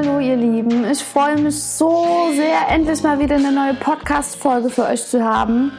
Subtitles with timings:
[0.00, 4.84] Hallo ihr Lieben, ich freue mich so sehr, endlich mal wieder eine neue Podcast-Folge für
[4.84, 5.72] euch zu haben.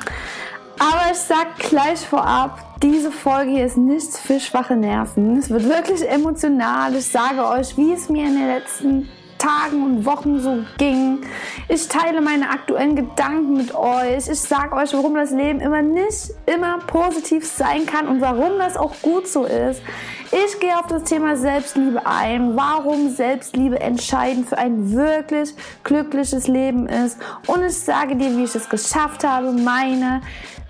[0.78, 5.38] Aber ich sag gleich vorab, diese Folge hier ist nichts für schwache Nerven.
[5.38, 6.96] Es wird wirklich emotional.
[6.96, 11.22] Ich sage euch, wie es mir in den letzten Tagen und Wochen so ging.
[11.70, 14.28] Ich teile meine aktuellen Gedanken mit euch.
[14.30, 18.76] Ich sage euch, warum das Leben immer nicht immer positiv sein kann und warum das
[18.76, 19.82] auch gut so ist.
[20.32, 26.88] Ich gehe auf das Thema Selbstliebe ein, warum Selbstliebe entscheidend für ein wirklich glückliches Leben
[26.88, 27.18] ist.
[27.48, 30.22] Und ich sage dir, wie ich es geschafft habe, meine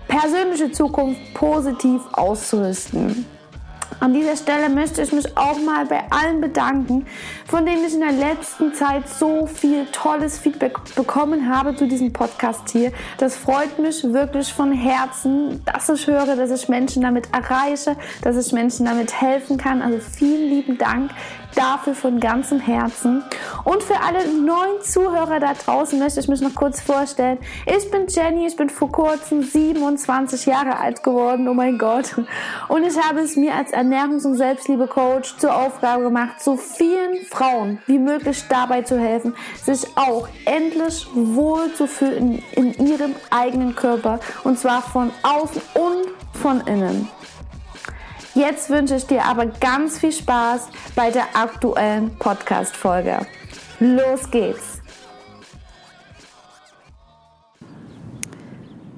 [0.08, 3.26] persönliche Zukunft positiv auszurüsten.
[4.00, 7.04] An dieser Stelle möchte ich mich auch mal bei allen bedanken,
[7.46, 12.10] von denen ich in der letzten Zeit so viel tolles Feedback bekommen habe zu diesem
[12.10, 12.92] Podcast hier.
[13.18, 18.38] Das freut mich wirklich von Herzen, dass ich höre, dass ich Menschen damit erreiche, dass
[18.38, 19.82] ich Menschen damit helfen kann.
[19.82, 21.10] Also vielen lieben Dank
[21.54, 23.22] dafür von ganzem Herzen.
[23.64, 27.38] Und für alle neuen Zuhörer da draußen möchte ich mich noch kurz vorstellen.
[27.66, 32.14] Ich bin Jenny, ich bin vor kurzem 27 Jahre alt geworden, oh mein Gott.
[32.68, 37.78] Und ich habe es mir als Ernährungs- und Selbstliebe-Coach zur Aufgabe gemacht, so vielen Frauen
[37.86, 39.34] wie möglich dabei zu helfen,
[39.64, 44.20] sich auch endlich wohl zu fühlen in ihrem eigenen Körper.
[44.44, 47.08] Und zwar von außen und von innen.
[48.34, 53.26] Jetzt wünsche ich dir aber ganz viel Spaß bei der aktuellen Podcast-Folge.
[53.80, 54.80] Los geht's!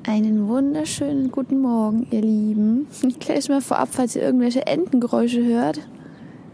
[0.06, 2.86] Einen wunderschönen guten Morgen, ihr Lieben.
[3.20, 5.80] Gleich mal vorab, falls ihr irgendwelche Entengeräusche hört.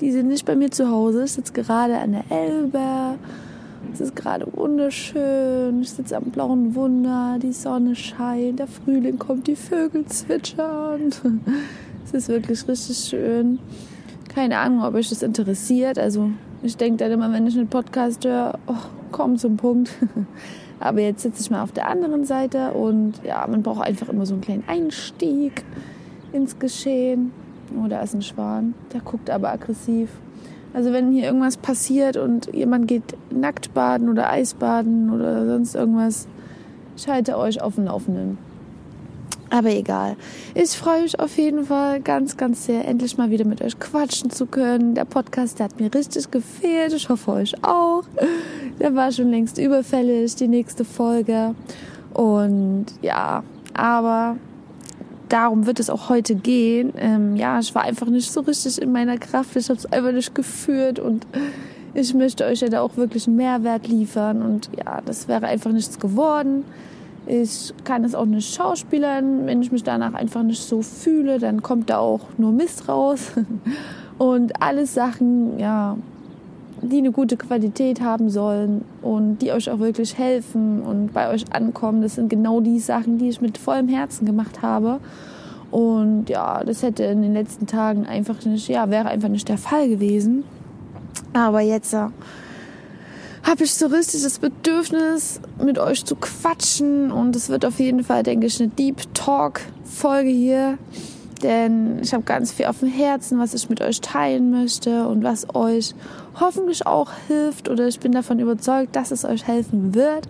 [0.00, 1.24] Die sind nicht bei mir zu Hause.
[1.24, 3.18] Ich sitze gerade an der Elbe.
[3.92, 5.82] Es ist gerade wunderschön.
[5.82, 7.38] Ich sitze am blauen Wunder.
[7.42, 8.60] Die Sonne scheint.
[8.60, 9.48] Der Frühling kommt.
[9.48, 11.10] Die Vögel zwitschern.
[12.08, 13.58] Es ist wirklich richtig schön.
[14.34, 15.98] Keine Ahnung, ob euch das interessiert.
[15.98, 16.30] Also
[16.62, 18.72] ich denke dann immer, wenn ich einen Podcast höre, oh,
[19.12, 19.90] komm zum Punkt.
[20.80, 24.24] Aber jetzt sitze ich mal auf der anderen Seite und ja, man braucht einfach immer
[24.24, 25.64] so einen kleinen Einstieg
[26.32, 27.30] ins Geschehen.
[27.76, 28.72] Oh, da ist ein Schwan.
[28.94, 30.08] Der guckt aber aggressiv.
[30.72, 36.26] Also wenn hier irgendwas passiert und jemand geht nackt baden oder Eisbaden oder sonst irgendwas,
[36.96, 38.38] schalte euch auf den Laufenden.
[39.50, 40.16] Aber egal.
[40.54, 44.30] Ich freue mich auf jeden Fall ganz, ganz sehr, endlich mal wieder mit euch quatschen
[44.30, 44.94] zu können.
[44.94, 46.92] Der Podcast, der hat mir richtig gefehlt.
[46.92, 48.02] Ich hoffe euch auch.
[48.78, 51.54] Der war schon längst überfällig, die nächste Folge.
[52.12, 53.42] Und ja,
[53.72, 54.36] aber
[55.30, 56.92] darum wird es auch heute gehen.
[56.96, 59.56] Ähm, ja, ich war einfach nicht so richtig in meiner Kraft.
[59.56, 61.26] Ich habe es einfach nicht geführt und
[61.94, 64.42] ich möchte euch ja da auch wirklich einen Mehrwert liefern.
[64.42, 66.64] Und ja, das wäre einfach nichts geworden.
[67.28, 69.44] Ich kann es auch nicht schauspielern.
[69.44, 73.32] Wenn ich mich danach einfach nicht so fühle, dann kommt da auch nur Mist raus.
[74.18, 75.98] Und alles Sachen, ja,
[76.80, 81.52] die eine gute Qualität haben sollen und die euch auch wirklich helfen und bei euch
[81.52, 82.02] ankommen.
[82.02, 85.00] Das sind genau die Sachen, die ich mit vollem Herzen gemacht habe.
[85.70, 89.58] Und ja, das hätte in den letzten Tagen einfach nicht, ja, wäre einfach nicht der
[89.58, 90.44] Fall gewesen.
[91.32, 92.10] Aber jetzt, ja
[93.48, 97.10] habe ich so richtig das Bedürfnis, mit euch zu quatschen.
[97.10, 100.78] Und es wird auf jeden Fall, denke ich, eine Deep Talk-Folge hier.
[101.42, 105.24] Denn ich habe ganz viel auf dem Herzen, was ich mit euch teilen möchte und
[105.24, 105.94] was euch
[106.38, 107.70] hoffentlich auch hilft.
[107.70, 110.28] Oder ich bin davon überzeugt, dass es euch helfen wird.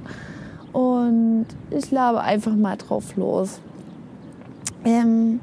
[0.73, 3.59] Und ich labe einfach mal drauf los.
[4.85, 5.41] Ähm,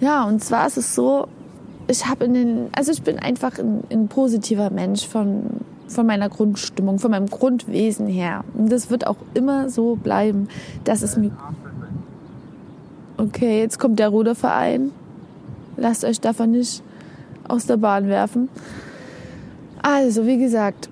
[0.00, 1.28] ja, und zwar ist es so,
[1.88, 6.28] ich habe in den, also ich bin einfach ein, ein positiver Mensch von von meiner
[6.28, 8.44] Grundstimmung, von meinem Grundwesen her.
[8.54, 10.48] Und das wird auch immer so bleiben,
[10.84, 11.30] dass es mir.
[13.16, 14.90] Okay, jetzt kommt der Ruderverein.
[15.76, 16.82] Lasst euch davon nicht
[17.48, 18.48] aus der Bahn werfen.
[19.82, 20.88] Also, wie gesagt,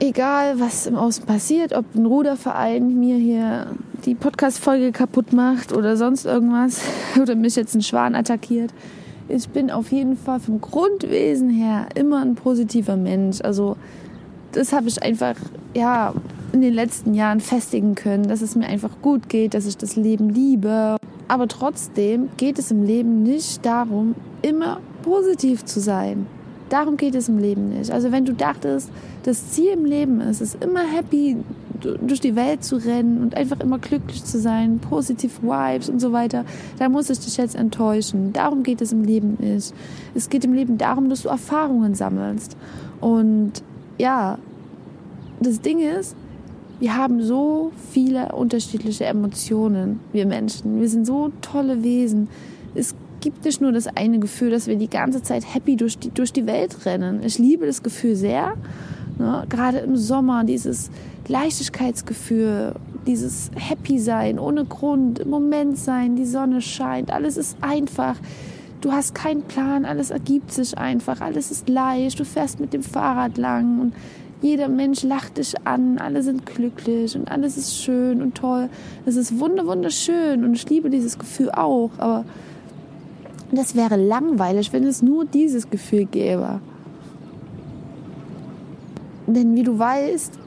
[0.00, 3.66] egal was im Außen passiert, ob ein Ruderverein mir hier
[4.04, 6.82] die Podcast-Folge kaputt macht oder sonst irgendwas
[7.20, 8.72] oder mich jetzt ein Schwan attackiert.
[9.28, 13.40] Ich bin auf jeden Fall vom Grundwesen her immer ein positiver Mensch.
[13.42, 13.76] Also
[14.58, 15.36] das habe ich einfach,
[15.72, 16.12] ja,
[16.52, 19.94] in den letzten Jahren festigen können, dass es mir einfach gut geht, dass ich das
[19.94, 20.96] Leben liebe.
[21.28, 26.26] Aber trotzdem geht es im Leben nicht darum, immer positiv zu sein.
[26.70, 27.92] Darum geht es im Leben nicht.
[27.92, 28.90] Also wenn du dachtest,
[29.22, 31.36] das Ziel im Leben ist, es immer happy
[31.80, 36.12] durch die Welt zu rennen und einfach immer glücklich zu sein, positive Vibes und so
[36.12, 36.44] weiter,
[36.80, 38.32] dann muss ich dich jetzt enttäuschen.
[38.32, 39.72] Darum geht es im Leben nicht.
[40.16, 42.56] Es geht im Leben darum, dass du Erfahrungen sammelst.
[43.00, 43.62] Und
[43.98, 44.38] ja,
[45.40, 46.16] das Ding ist,
[46.80, 50.80] wir haben so viele unterschiedliche Emotionen, wir Menschen.
[50.80, 52.28] Wir sind so tolle Wesen.
[52.74, 56.10] Es gibt nicht nur das eine Gefühl, dass wir die ganze Zeit happy durch die,
[56.10, 57.22] durch die Welt rennen.
[57.24, 58.54] Ich liebe das Gefühl sehr.
[59.18, 59.44] Ne?
[59.48, 60.90] Gerade im Sommer, dieses
[61.26, 62.74] Leichtigkeitsgefühl,
[63.06, 68.16] dieses Happy sein, ohne Grund, im Moment sein, die Sonne scheint, alles ist einfach.
[68.80, 72.84] Du hast keinen Plan, alles ergibt sich einfach, alles ist leicht, du fährst mit dem
[72.84, 73.92] Fahrrad lang und
[74.40, 78.68] jeder Mensch lacht dich an, alle sind glücklich und alles ist schön und toll.
[79.04, 82.24] Das ist wunderschön und ich liebe dieses Gefühl auch, aber
[83.50, 86.60] das wäre langweilig, wenn es nur dieses Gefühl gäbe.
[89.26, 90.38] Denn wie du weißt,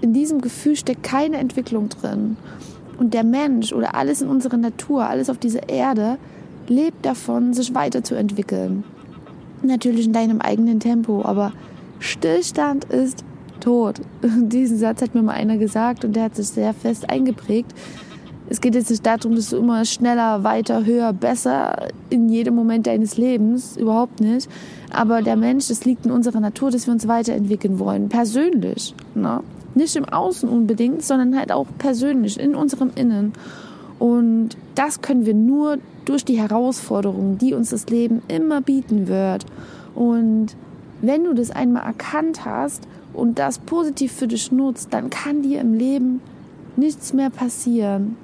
[0.00, 2.36] in diesem Gefühl steckt keine Entwicklung drin.
[2.98, 6.18] Und der Mensch oder alles in unserer Natur, alles auf dieser Erde,
[6.68, 8.84] lebt davon, sich weiterzuentwickeln.
[9.62, 11.52] Natürlich in deinem eigenen Tempo, aber
[12.02, 13.24] Stillstand ist
[13.60, 14.00] tot.
[14.22, 17.72] Diesen Satz hat mir mal einer gesagt und der hat sich sehr fest eingeprägt.
[18.48, 22.86] Es geht jetzt nicht darum, dass du immer schneller, weiter, höher, besser in jedem Moment
[22.86, 24.48] deines Lebens, überhaupt nicht.
[24.92, 28.94] Aber der Mensch, es liegt in unserer Natur, dass wir uns weiterentwickeln wollen, persönlich.
[29.14, 29.40] Ne?
[29.74, 33.32] Nicht im Außen unbedingt, sondern halt auch persönlich, in unserem Innen.
[33.98, 39.46] Und das können wir nur durch die Herausforderungen, die uns das Leben immer bieten wird.
[39.94, 40.56] Und
[41.02, 42.82] wenn du das einmal erkannt hast
[43.12, 46.20] und das positiv für dich nutzt, dann kann dir im Leben
[46.76, 48.16] nichts mehr passieren.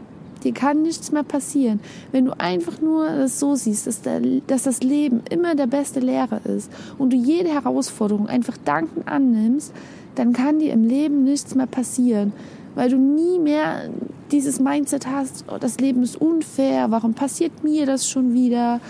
[0.45, 1.81] Dir kann nichts mehr passieren,
[2.13, 5.99] wenn du einfach nur das so siehst, dass, der, dass das Leben immer der beste
[5.99, 9.73] Lehrer ist und du jede Herausforderung einfach danken annimmst,
[10.15, 12.33] dann kann dir im Leben nichts mehr passieren,
[12.77, 13.91] weil du nie mehr
[14.31, 18.81] dieses Mindset hast, oh, das Leben ist unfair, warum passiert mir das schon wieder,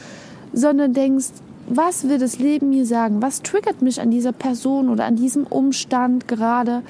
[0.53, 1.29] sondern denkst,
[1.69, 3.23] was will das Leben mir sagen?
[3.23, 6.83] Was triggert mich an dieser Person oder an diesem Umstand gerade,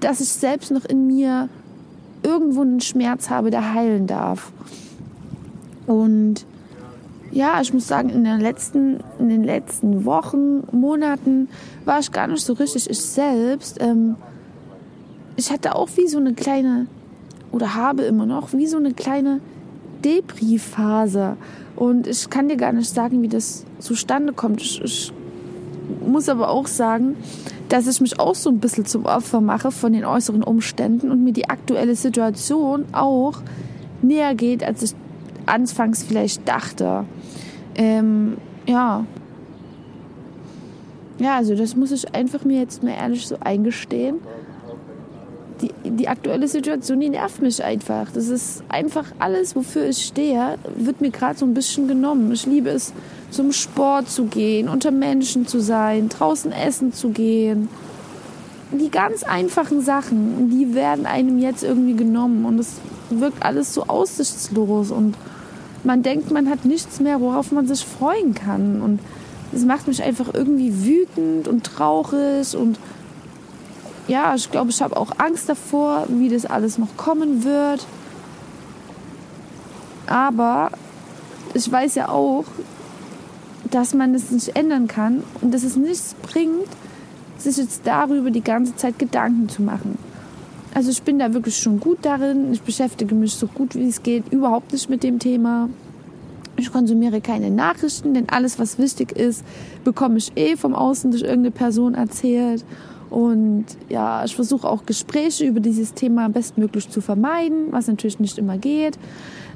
[0.00, 1.48] dass ich selbst noch in mir
[2.22, 4.52] irgendwo einen Schmerz habe, der heilen darf.
[5.86, 6.44] Und
[7.30, 11.48] ja, ich muss sagen, in, den letzten, in den letzten Wochen, Monaten
[11.84, 13.80] war ich gar nicht so richtig ich selbst.
[13.80, 14.16] Ähm,
[15.36, 16.86] ich hatte auch wie so eine kleine,
[17.52, 19.40] oder habe immer noch, wie so eine kleine
[20.04, 21.36] Depri-Phase.
[21.78, 24.60] Und ich kann dir gar nicht sagen, wie das zustande kommt.
[24.60, 25.12] Ich, ich
[26.04, 27.14] muss aber auch sagen,
[27.68, 31.22] dass ich mich auch so ein bisschen zum Opfer mache von den äußeren Umständen und
[31.22, 33.42] mir die aktuelle Situation auch
[34.02, 34.94] näher geht, als ich
[35.46, 37.04] anfangs vielleicht dachte.
[37.76, 39.04] Ähm, ja.
[41.20, 44.16] Ja, also das muss ich einfach mir jetzt mal ehrlich so eingestehen.
[45.60, 48.10] Die, die aktuelle Situation, die nervt mich einfach.
[48.12, 52.30] Das ist einfach alles, wofür ich stehe, wird mir gerade so ein bisschen genommen.
[52.32, 52.92] Ich liebe es,
[53.30, 57.68] zum Sport zu gehen, unter Menschen zu sein, draußen essen zu gehen.
[58.72, 62.74] Die ganz einfachen Sachen, die werden einem jetzt irgendwie genommen und es
[63.10, 65.16] wirkt alles so aussichtslos und
[65.84, 69.00] man denkt, man hat nichts mehr, worauf man sich freuen kann und
[69.52, 72.78] es macht mich einfach irgendwie wütend und traurig und
[74.08, 77.86] ja, ich glaube, ich habe auch Angst davor, wie das alles noch kommen wird.
[80.06, 80.70] Aber
[81.54, 82.44] ich weiß ja auch,
[83.70, 86.68] dass man es nicht ändern kann und dass es nichts bringt,
[87.36, 89.98] sich jetzt darüber die ganze Zeit Gedanken zu machen.
[90.74, 92.52] Also ich bin da wirklich schon gut darin.
[92.52, 95.68] Ich beschäftige mich so gut wie es geht überhaupt nicht mit dem Thema.
[96.56, 99.44] Ich konsumiere keine Nachrichten, denn alles, was wichtig ist,
[99.84, 102.64] bekomme ich eh vom Außen durch irgendeine Person erzählt.
[103.10, 108.38] Und ja, ich versuche auch Gespräche über dieses Thema bestmöglich zu vermeiden, was natürlich nicht
[108.38, 108.98] immer geht.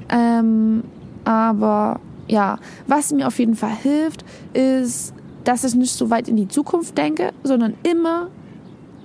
[0.09, 0.83] Ähm,
[1.23, 2.57] aber ja,
[2.87, 6.97] was mir auf jeden Fall hilft, ist, dass ich nicht so weit in die Zukunft
[6.97, 8.29] denke, sondern immer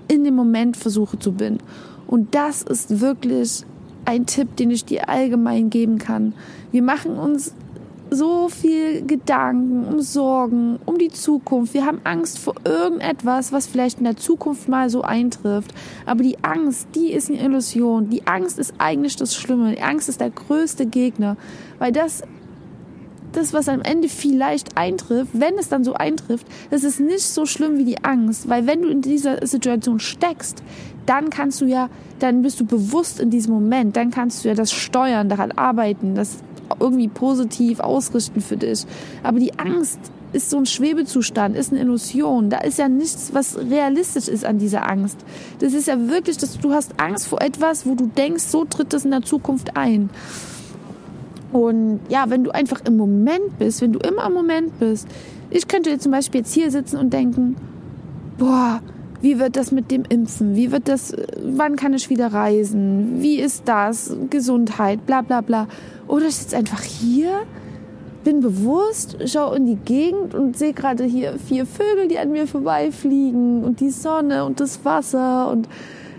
[0.08, 1.58] in dem Moment versuche zu bin.
[2.06, 3.64] Und das ist wirklich
[4.04, 6.32] ein Tipp, den ich dir allgemein geben kann.
[6.72, 7.54] Wir machen uns
[8.10, 11.74] so viel Gedanken, um Sorgen, um die Zukunft.
[11.74, 15.74] Wir haben Angst vor irgendetwas, was vielleicht in der Zukunft mal so eintrifft.
[16.06, 18.08] Aber die Angst, die ist eine Illusion.
[18.08, 19.74] Die Angst ist eigentlich das Schlimme.
[19.74, 21.36] Die Angst ist der größte Gegner,
[21.78, 22.22] weil das
[23.32, 27.44] das, was am Ende vielleicht eintrifft, wenn es dann so eintrifft, das ist nicht so
[27.44, 30.62] schlimm wie die Angst, weil wenn du in dieser Situation steckst,
[31.06, 31.88] dann kannst du ja,
[32.18, 36.14] dann bist du bewusst in diesem Moment, dann kannst du ja das steuern, daran arbeiten,
[36.14, 36.38] das
[36.80, 38.84] irgendwie positiv ausrichten für dich.
[39.22, 39.98] Aber die Angst
[40.32, 42.50] ist so ein Schwebezustand, ist eine Illusion.
[42.50, 45.18] Da ist ja nichts, was realistisch ist an dieser Angst.
[45.60, 48.92] Das ist ja wirklich, dass du hast Angst vor etwas, wo du denkst, so tritt
[48.92, 50.10] das in der Zukunft ein.
[51.52, 55.08] Und ja, wenn du einfach im Moment bist, wenn du immer im Moment bist,
[55.50, 57.56] ich könnte jetzt zum Beispiel jetzt hier sitzen und denken,
[58.36, 58.82] boah,
[59.20, 60.54] wie wird das mit dem Impfen?
[60.54, 63.20] Wie wird das, wann kann ich wieder reisen?
[63.20, 64.16] Wie ist das?
[64.30, 65.66] Gesundheit, bla bla bla.
[66.06, 67.42] Oder ich sitze einfach hier,
[68.24, 72.46] bin bewusst, schaue in die Gegend und sehe gerade hier vier Vögel, die an mir
[72.46, 75.68] vorbeifliegen und die Sonne und das Wasser und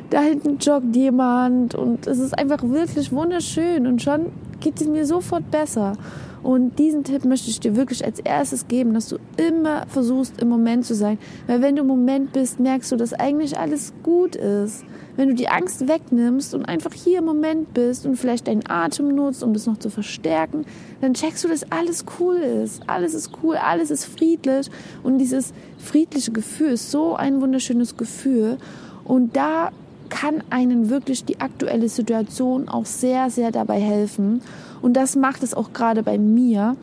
[0.10, 4.28] da hinten joggt jemand und es ist einfach wirklich wunderschön und schon
[4.60, 5.94] geht es mir sofort besser.
[6.44, 10.50] Und diesen Tipp möchte ich dir wirklich als erstes geben, dass du immer versuchst, im
[10.50, 11.18] Moment zu sein.
[11.48, 14.84] Weil wenn du im Moment bist, merkst du, dass eigentlich alles gut ist.
[15.16, 19.14] Wenn du die Angst wegnimmst und einfach hier im Moment bist und vielleicht deinen Atem
[19.14, 20.66] nutzt, um das noch zu verstärken,
[21.02, 22.82] dann checkst du, dass alles cool ist.
[22.88, 24.70] Alles ist cool, alles ist friedlich.
[25.04, 28.58] Und dieses friedliche Gefühl ist so ein wunderschönes Gefühl.
[29.04, 29.72] Und da
[30.10, 34.42] kann einen wirklich die aktuelle Situation auch sehr, sehr dabei helfen.
[34.82, 36.76] Und das macht es auch gerade bei mir.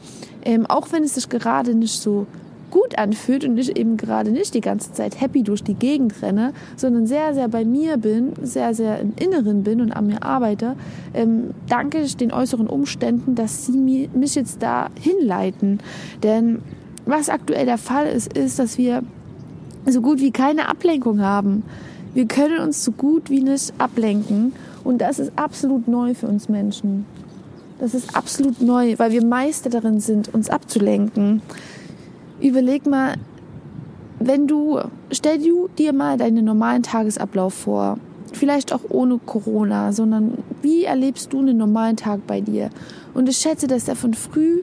[0.45, 2.27] Ähm, auch wenn es sich gerade nicht so
[2.71, 6.53] gut anfühlt und ich eben gerade nicht die ganze Zeit happy durch die Gegend renne,
[6.77, 10.77] sondern sehr, sehr bei mir bin, sehr, sehr im Inneren bin und an mir arbeite,
[11.15, 13.79] ähm, danke ich den äußeren Umständen, dass sie
[14.13, 15.81] mich jetzt da hinleiten.
[16.23, 16.61] Denn
[17.07, 19.03] was aktuell der Fall ist, ist, dass wir
[19.87, 21.63] so gut wie keine Ablenkung haben.
[22.15, 24.53] Wir können uns so gut wie nicht ablenken
[24.85, 27.07] und das ist absolut neu für uns Menschen.
[27.79, 31.43] Das ist absolut neu, weil wir Meister darin sind, uns abzulenken.
[32.41, 33.15] Überleg mal,
[34.19, 34.81] wenn du,
[35.11, 37.99] stell du dir mal deinen normalen Tagesablauf vor.
[38.33, 42.71] Vielleicht auch ohne Corona, sondern wie erlebst du einen normalen Tag bei dir?
[43.15, 44.63] Und ich schätze, dass der von früh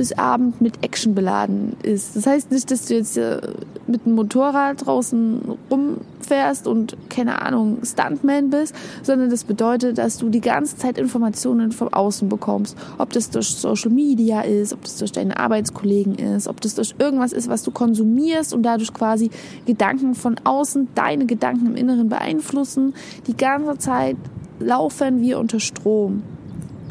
[0.00, 2.16] bis Abend mit Action beladen ist.
[2.16, 3.38] Das heißt nicht, dass du jetzt äh,
[3.86, 10.30] mit dem Motorrad draußen rumfährst und keine Ahnung, Stuntman bist, sondern das bedeutet, dass du
[10.30, 12.78] die ganze Zeit Informationen vom Außen bekommst.
[12.96, 16.94] Ob das durch Social Media ist, ob das durch deine Arbeitskollegen ist, ob das durch
[16.98, 19.28] irgendwas ist, was du konsumierst und dadurch quasi
[19.66, 22.94] Gedanken von außen, deine Gedanken im Inneren beeinflussen.
[23.26, 24.16] Die ganze Zeit
[24.60, 26.22] laufen wir unter Strom.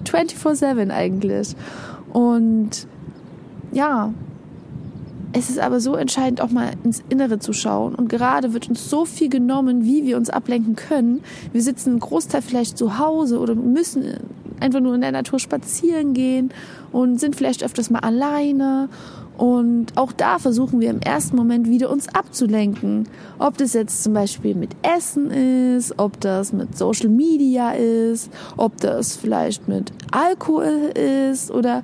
[0.03, 1.55] 24-7 eigentlich.
[2.13, 2.87] Und
[3.71, 4.13] ja,
[5.31, 7.93] es ist aber so entscheidend, auch mal ins Innere zu schauen.
[7.93, 11.21] Und gerade wird uns so viel genommen, wie wir uns ablenken können.
[11.53, 14.05] Wir sitzen einen Großteil vielleicht zu Hause oder müssen
[14.59, 16.51] einfach nur in der Natur spazieren gehen
[16.91, 18.89] und sind vielleicht öfters mal alleine.
[19.37, 23.07] Und auch da versuchen wir im ersten Moment wieder uns abzulenken.
[23.37, 28.75] Ob das jetzt zum Beispiel mit Essen ist, ob das mit Social Media ist, ob
[28.81, 31.83] das vielleicht mit Alkohol ist oder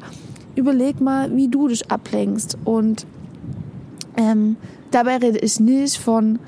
[0.55, 2.57] überleg mal, wie du dich ablenkst.
[2.65, 3.05] Und
[4.17, 4.57] ähm,
[4.91, 6.39] dabei rede ich nicht von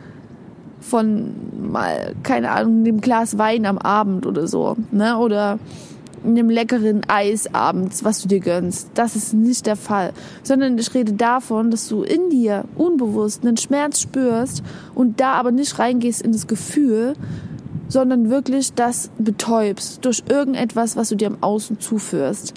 [0.79, 1.33] von
[1.71, 5.17] mal keine Ahnung dem Glas Wein am Abend oder so, ne?
[5.17, 5.59] Oder
[6.25, 8.89] einem leckeren Eis abends, was du dir gönnst.
[8.93, 13.57] Das ist nicht der Fall, sondern ich rede davon, dass du in dir unbewusst einen
[13.57, 14.63] Schmerz spürst
[14.95, 17.13] und da aber nicht reingehst in das Gefühl,
[17.87, 22.53] sondern wirklich das betäubst durch irgendetwas, was du dir am Außen zuführst.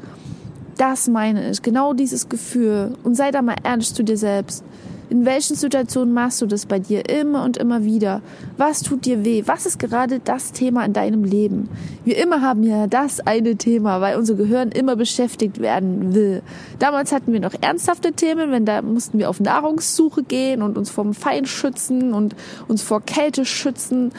[0.80, 2.96] Das meine ich, genau dieses Gefühl.
[3.04, 4.64] Und sei da mal ehrlich zu dir selbst.
[5.10, 8.22] In welchen Situationen machst du das bei dir immer und immer wieder?
[8.56, 9.42] Was tut dir weh?
[9.44, 11.68] Was ist gerade das Thema in deinem Leben?
[12.06, 16.40] Wir immer haben ja das eine Thema, weil unser Gehirn immer beschäftigt werden will.
[16.78, 20.88] Damals hatten wir noch ernsthafte Themen, wenn da mussten wir auf Nahrungssuche gehen und uns
[20.88, 22.34] vom Feind schützen und
[22.68, 24.12] uns vor Kälte schützen.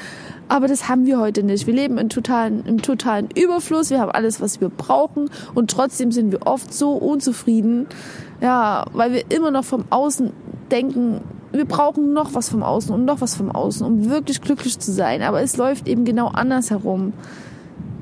[0.51, 1.65] Aber das haben wir heute nicht.
[1.65, 3.89] Wir leben in totalen, im totalen Überfluss.
[3.89, 5.29] Wir haben alles, was wir brauchen.
[5.53, 7.87] Und trotzdem sind wir oft so unzufrieden.
[8.41, 10.33] Ja, weil wir immer noch vom Außen
[10.69, 11.21] denken,
[11.53, 14.91] wir brauchen noch was vom Außen und noch was vom Außen, um wirklich glücklich zu
[14.91, 15.21] sein.
[15.21, 17.13] Aber es läuft eben genau anders herum.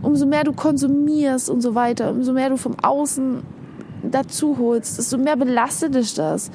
[0.01, 3.43] Umso mehr du konsumierst und so weiter, umso mehr du vom Außen
[4.09, 6.49] dazu holst, desto mehr belastet dich das.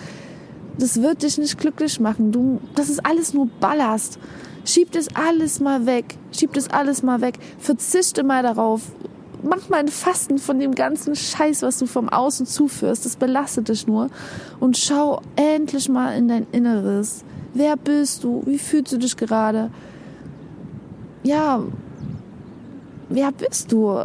[0.77, 2.33] Das wird dich nicht glücklich machen.
[2.33, 4.19] Du, das ist alles nur Ballast.
[4.65, 6.17] Schieb das alles mal weg.
[6.33, 7.39] Schieb das alles mal weg.
[7.59, 8.83] Verzichte mal darauf
[9.45, 13.05] mach mal ein Fasten von dem ganzen Scheiß, was du vom Außen zuführst.
[13.05, 14.09] Das belastet dich nur.
[14.61, 17.25] Und schau endlich mal in dein Inneres.
[17.53, 18.43] Wer bist du?
[18.47, 19.71] Wie fühlst du dich gerade?
[21.23, 21.63] Ja,
[23.09, 24.05] wer bist du?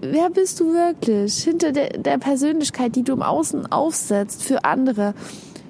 [0.00, 1.42] Wer bist du wirklich?
[1.42, 5.14] Hinter der, der Persönlichkeit, die du im Außen aufsetzt für andere.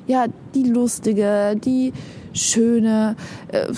[0.07, 1.93] Ja, die lustige, die
[2.37, 3.17] schöne,
[3.49, 3.73] äh,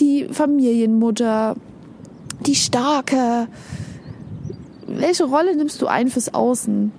[0.00, 1.56] die Familienmutter,
[2.46, 3.48] die starke,
[4.86, 6.92] welche Rolle nimmst du ein fürs Außen?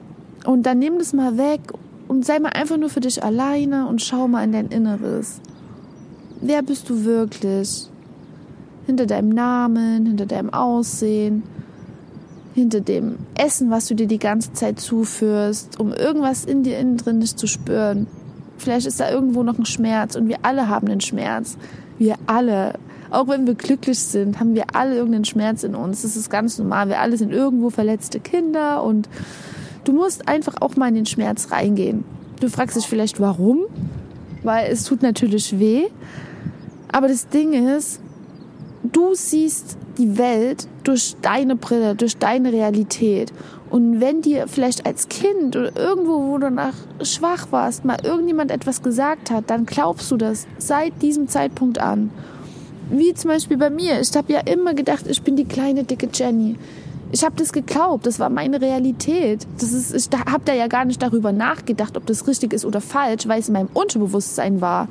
[0.46, 1.62] Und dann nimm das mal weg
[2.08, 5.40] und sei mal einfach nur für dich alleine und schau mal in dein Inneres.
[6.42, 7.88] Wer bist du wirklich?
[8.86, 11.44] Hinter deinem Namen, hinter deinem Aussehen,
[12.56, 16.98] hinter dem Essen, was du dir die ganze Zeit zuführst, um irgendwas in dir innen
[16.98, 18.08] drin nicht zu spüren.
[18.60, 21.58] Vielleicht ist da irgendwo noch ein Schmerz und wir alle haben einen Schmerz.
[21.98, 22.74] Wir alle.
[23.12, 26.04] Auch wenn wir glücklich sind, haben wir alle irgendeinen Schmerz in uns.
[26.04, 26.90] Das ist ganz normal.
[26.90, 29.10] Wir alle sind irgendwo verletzte Kinder und
[29.90, 32.04] Du musst einfach auch mal in den Schmerz reingehen.
[32.40, 33.62] Du fragst dich vielleicht, warum?
[34.44, 35.88] Weil es tut natürlich weh.
[36.92, 38.00] Aber das Ding ist,
[38.84, 43.34] du siehst die Welt durch deine Brille, durch deine Realität.
[43.70, 46.74] Und wenn dir vielleicht als Kind oder irgendwo, wo du nach
[47.04, 52.10] schwach warst, mal irgendjemand etwas gesagt hat, dann glaubst du das seit diesem Zeitpunkt an.
[52.90, 54.02] Wie zum Beispiel bei mir.
[54.02, 56.56] Ich habe ja immer gedacht, ich bin die kleine dicke Jenny.
[57.12, 59.48] Ich habe das geglaubt, das war meine Realität.
[59.60, 62.82] Das ist, ich habe da ja gar nicht darüber nachgedacht, ob das richtig ist oder
[62.82, 64.88] falsch, weil es in meinem Unterbewusstsein war.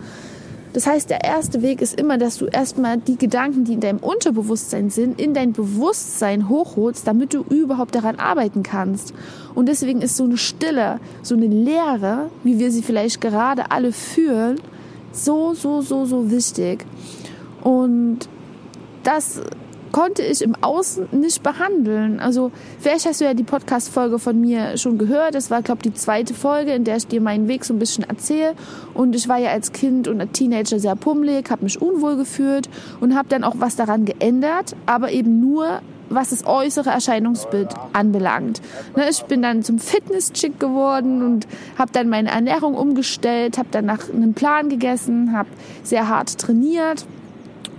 [0.73, 3.99] Das heißt, der erste Weg ist immer, dass du erstmal die Gedanken, die in deinem
[3.99, 9.15] Unterbewusstsein sind, in dein Bewusstsein hochholst, damit du überhaupt daran arbeiten kannst.
[9.55, 13.93] Und deswegen ist so eine Stille, so eine Leere, wie wir sie vielleicht gerade alle
[13.93, 14.61] fühlen,
[15.13, 16.85] so, so, so, so wichtig.
[17.63, 18.29] Und
[19.03, 19.41] das
[19.99, 22.21] konnte ich im Außen nicht behandeln.
[22.21, 25.35] Also vielleicht hast du ja die Podcast-Folge von mir schon gehört.
[25.35, 27.81] Das war, glaube ich, die zweite Folge, in der ich dir meinen Weg so ein
[27.81, 28.55] bisschen erzähle.
[28.95, 32.71] Und ich war ja als Kind und als Teenager sehr pummelig, habe mich unwohl gefühlt
[33.01, 38.63] und habe dann auch was daran geändert, aber eben nur was das äußere Erscheinungsbild anbelangt.
[38.95, 43.87] Ne, ich bin dann zum Fitness-Chick geworden und habe dann meine Ernährung umgestellt, habe dann
[43.87, 45.49] nach einem Plan gegessen, habe
[45.83, 47.05] sehr hart trainiert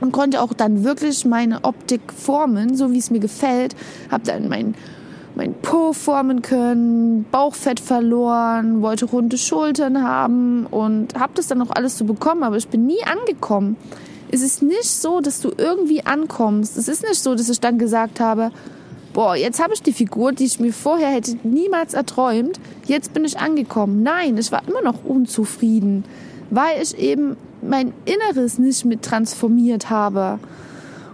[0.01, 3.75] und konnte auch dann wirklich meine Optik formen, so wie es mir gefällt.
[4.11, 4.75] Habe dann mein
[5.35, 11.71] mein Po formen können, Bauchfett verloren, wollte runde Schultern haben und habe das dann auch
[11.71, 13.77] alles so bekommen, aber ich bin nie angekommen.
[14.31, 16.77] Es ist nicht so, dass du irgendwie ankommst.
[16.77, 18.51] Es ist nicht so, dass ich dann gesagt habe,
[19.13, 23.23] boah, jetzt habe ich die Figur, die ich mir vorher hätte niemals erträumt, jetzt bin
[23.23, 24.03] ich angekommen.
[24.03, 26.03] Nein, ich war immer noch unzufrieden,
[26.49, 30.39] weil ich eben mein Inneres nicht mit transformiert habe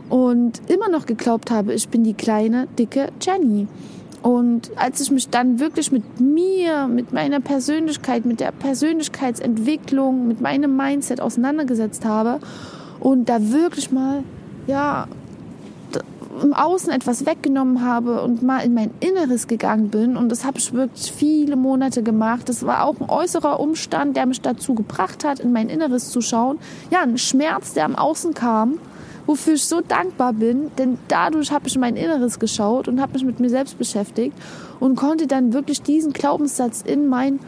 [0.10, 3.68] und immer noch geglaubt habe, ich bin die kleine, dicke Jenny.
[4.22, 10.42] Und als ich mich dann wirklich mit mir, mit meiner Persönlichkeit, mit der Persönlichkeitsentwicklung, mit
[10.42, 12.40] meinem Mindset auseinandergesetzt habe
[13.00, 14.24] und da wirklich mal,
[14.66, 15.08] ja,
[16.42, 20.18] im Außen etwas weggenommen habe und mal in mein Inneres gegangen bin.
[20.18, 22.50] Und das habe ich wirklich viele Monate gemacht.
[22.50, 26.22] Das war auch ein äußerer Umstand, der mich dazu gebracht hat, in mein Inneres zu
[26.22, 26.60] schauen.
[26.92, 28.80] Ja, ein Schmerz, der am Außen kam,
[29.26, 33.14] wofür ich so dankbar bin, denn dadurch habe ich in mein Inneres geschaut und habe
[33.14, 34.38] mich mit mir selbst beschäftigt
[34.80, 37.40] und konnte dann wirklich diesen Glaubenssatz in mein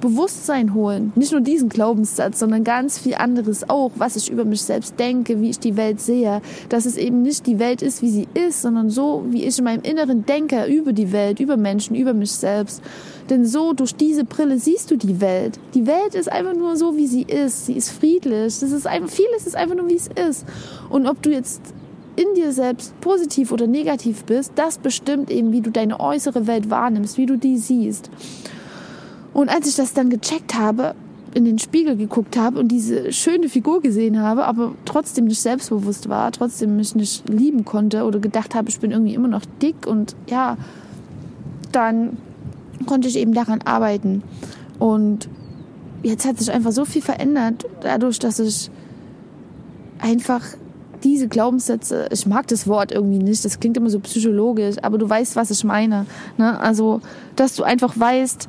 [0.00, 1.12] Bewusstsein holen.
[1.16, 5.40] Nicht nur diesen Glaubenssatz, sondern ganz viel anderes auch, was ich über mich selbst denke,
[5.40, 6.40] wie ich die Welt sehe.
[6.68, 9.64] Dass es eben nicht die Welt ist, wie sie ist, sondern so, wie ich in
[9.64, 12.82] meinem Inneren denke über die Welt, über Menschen, über mich selbst.
[13.28, 15.58] Denn so durch diese Brille siehst du die Welt.
[15.74, 17.66] Die Welt ist einfach nur so, wie sie ist.
[17.66, 18.58] Sie ist friedlich.
[18.60, 20.46] Das ist einfach, vieles ist einfach nur, wie es ist.
[20.88, 21.60] Und ob du jetzt
[22.18, 26.68] in dir selbst positiv oder negativ bist, das bestimmt eben, wie du deine äußere Welt
[26.68, 28.10] wahrnimmst, wie du die siehst.
[29.38, 30.96] Und als ich das dann gecheckt habe,
[31.32, 36.08] in den Spiegel geguckt habe und diese schöne Figur gesehen habe, aber trotzdem nicht selbstbewusst
[36.08, 39.86] war, trotzdem mich nicht lieben konnte oder gedacht habe, ich bin irgendwie immer noch dick
[39.86, 40.56] und ja,
[41.70, 42.16] dann
[42.86, 44.24] konnte ich eben daran arbeiten.
[44.80, 45.28] Und
[46.02, 48.72] jetzt hat sich einfach so viel verändert, dadurch, dass ich
[50.00, 50.42] einfach
[51.04, 55.08] diese Glaubenssätze, ich mag das Wort irgendwie nicht, das klingt immer so psychologisch, aber du
[55.08, 56.06] weißt, was ich meine.
[56.38, 56.58] Ne?
[56.58, 57.02] Also,
[57.36, 58.48] dass du einfach weißt,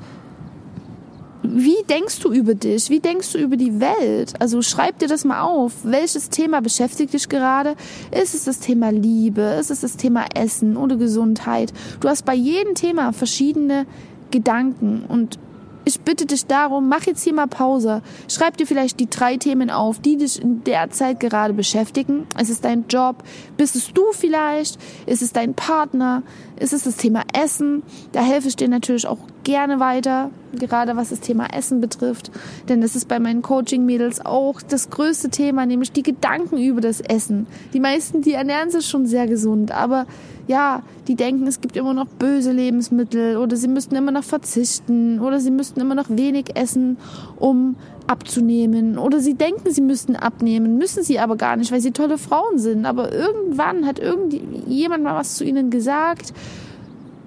[1.52, 2.90] wie denkst du über dich?
[2.90, 4.34] Wie denkst du über die Welt?
[4.40, 5.74] Also schreib dir das mal auf.
[5.84, 7.76] Welches Thema beschäftigt dich gerade?
[8.12, 9.42] Ist es das Thema Liebe?
[9.42, 11.74] Ist es das Thema Essen oder Gesundheit?
[12.00, 13.86] Du hast bei jedem Thema verschiedene
[14.32, 15.40] Gedanken und
[15.86, 18.04] ich bitte dich darum, mach jetzt hier mal Pause.
[18.28, 22.28] Schreib dir vielleicht die drei Themen auf, die dich in der Zeit gerade beschäftigen.
[22.40, 23.24] Ist es dein Job?
[23.58, 24.78] Bist es du vielleicht?
[25.08, 26.22] Ist es dein Partner?
[26.60, 27.82] Ist es das Thema Essen?
[28.12, 29.18] Da helfe ich dir natürlich auch
[29.50, 32.30] gerne weiter, gerade was das Thema Essen betrifft.
[32.70, 37.02] Denn das ist bei meinen Coaching-Mädels auch das größte Thema, nämlich die Gedanken über das
[37.02, 37.48] Essen.
[37.74, 40.06] Die meisten, die ernähren sich schon sehr gesund, aber
[40.46, 45.20] ja, die denken, es gibt immer noch böse Lebensmittel oder sie müssten immer noch verzichten
[45.20, 46.98] oder sie müssten immer noch wenig essen,
[47.38, 51.92] um abzunehmen oder sie denken, sie müssten abnehmen, müssen sie aber gar nicht, weil sie
[51.92, 52.86] tolle Frauen sind.
[52.86, 56.34] Aber irgendwann hat irgendjemand mal was zu ihnen gesagt.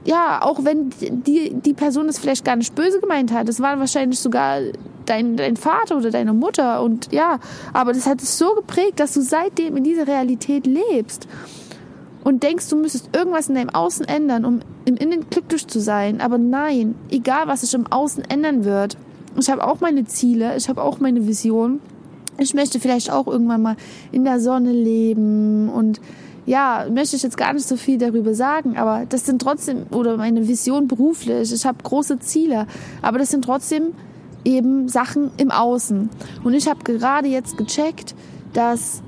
[0.04, 3.48] Ja, auch wenn die, die Person es vielleicht gar nicht böse gemeint hat.
[3.48, 4.60] Es war wahrscheinlich sogar
[5.06, 7.38] dein, dein Vater oder deine Mutter und ja,
[7.72, 11.28] aber das hat es so geprägt, dass du seitdem in dieser Realität lebst
[12.24, 16.20] und denkst, du müsstest irgendwas in deinem Außen ändern, um im Innen glücklich zu sein.
[16.20, 18.96] Aber nein, egal was sich im Außen ändern wird.
[19.38, 21.80] Ich habe auch meine Ziele, ich habe auch meine Vision.
[22.38, 23.76] Ich möchte vielleicht auch irgendwann mal
[24.10, 26.00] in der Sonne leben und
[26.46, 30.16] ja, möchte ich jetzt gar nicht so viel darüber sagen, aber das sind trotzdem, oder
[30.16, 32.66] meine Vision beruflich, ich habe große Ziele,
[33.00, 33.94] aber das sind trotzdem
[34.44, 36.10] eben Sachen im Außen.
[36.42, 38.14] Und ich habe gerade jetzt gecheckt,
[38.52, 39.02] dass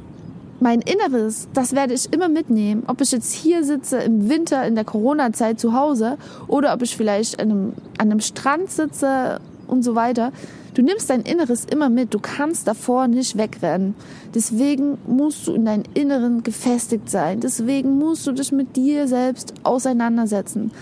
[0.60, 2.84] mein Inneres, das werde ich immer mitnehmen.
[2.86, 6.16] Ob ich jetzt hier sitze im Winter in der Corona-Zeit zu Hause
[6.46, 10.32] oder ob ich vielleicht an einem, an einem Strand sitze und so weiter.
[10.74, 12.12] Du nimmst dein Inneres immer mit.
[12.12, 13.94] Du kannst davor nicht wegrennen.
[14.34, 17.40] Deswegen musst du in deinem Inneren gefestigt sein.
[17.40, 20.72] Deswegen musst du dich mit dir selbst auseinandersetzen.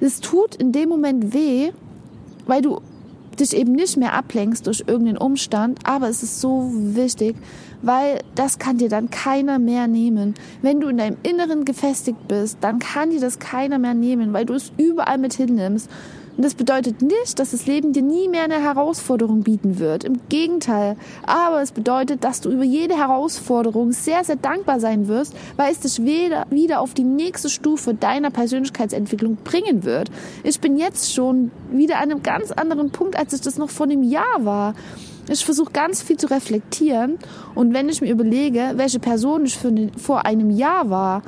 [0.00, 1.72] Es tut in dem Moment weh,
[2.46, 2.80] weil du
[3.40, 7.36] dich eben nicht mehr ablenkst durch irgendeinen Umstand, aber es ist so wichtig,
[7.82, 10.34] weil das kann dir dann keiner mehr nehmen.
[10.62, 14.46] Wenn du in deinem Inneren gefestigt bist, dann kann dir das keiner mehr nehmen, weil
[14.46, 15.90] du es überall mit hinnimmst.
[16.36, 20.04] Und das bedeutet nicht, dass das Leben dir nie mehr eine Herausforderung bieten wird.
[20.04, 20.96] Im Gegenteil.
[21.26, 25.80] Aber es bedeutet, dass du über jede Herausforderung sehr, sehr dankbar sein wirst, weil es
[25.80, 30.10] dich wieder, wieder auf die nächste Stufe deiner Persönlichkeitsentwicklung bringen wird.
[30.42, 33.86] Ich bin jetzt schon wieder an einem ganz anderen Punkt, als ich das noch vor
[33.86, 34.74] einem Jahr war.
[35.28, 37.18] Ich versuche ganz viel zu reflektieren
[37.54, 41.22] und wenn ich mir überlege, welche Person ich für eine, vor einem Jahr war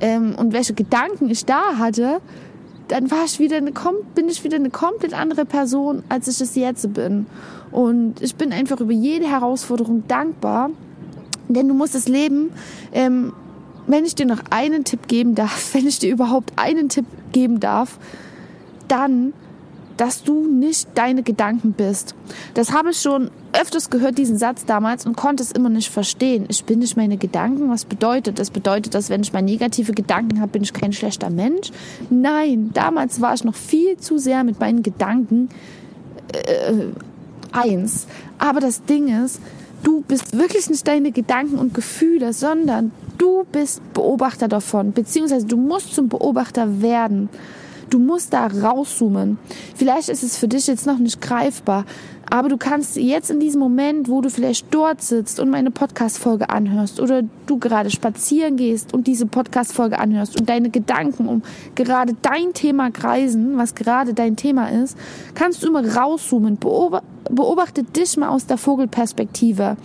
[0.00, 2.20] ähm, und welche Gedanken ich da hatte,
[2.88, 3.72] dann war ich wieder eine,
[4.14, 7.26] bin ich wieder eine komplett andere Person, als ich es jetzt bin.
[7.70, 10.70] Und ich bin einfach über jede Herausforderung dankbar,
[11.48, 12.52] denn du musst das Leben,
[12.92, 13.32] ähm,
[13.86, 17.60] wenn ich dir noch einen Tipp geben darf, wenn ich dir überhaupt einen Tipp geben
[17.60, 17.98] darf,
[18.88, 19.32] dann
[19.96, 22.14] dass du nicht deine Gedanken bist.
[22.54, 26.46] Das habe ich schon öfters gehört, diesen Satz damals, und konnte es immer nicht verstehen.
[26.48, 27.70] Ich bin nicht meine Gedanken.
[27.70, 28.50] Was bedeutet das?
[28.50, 31.70] Bedeutet das, wenn ich mal negative Gedanken habe, bin ich kein schlechter Mensch?
[32.10, 35.48] Nein, damals war ich noch viel zu sehr mit meinen Gedanken
[36.32, 36.86] äh,
[37.52, 38.06] eins.
[38.38, 39.40] Aber das Ding ist,
[39.82, 45.56] du bist wirklich nicht deine Gedanken und Gefühle, sondern du bist Beobachter davon, beziehungsweise du
[45.56, 47.28] musst zum Beobachter werden.
[47.94, 49.38] Du musst da rauszoomen.
[49.76, 51.84] Vielleicht ist es für dich jetzt noch nicht greifbar,
[52.28, 56.50] aber du kannst jetzt in diesem Moment, wo du vielleicht dort sitzt und meine Podcast-Folge
[56.50, 61.42] anhörst oder du gerade spazieren gehst und diese Podcast-Folge anhörst und deine Gedanken um
[61.76, 64.98] gerade dein Thema kreisen, was gerade dein Thema ist,
[65.36, 66.58] kannst du immer rauszoomen.
[66.58, 69.76] Beobachte dich mal aus der Vogelperspektive.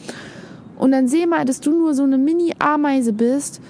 [0.80, 3.62] Und dann seh mal, dass du nur so eine Mini-Ameise bist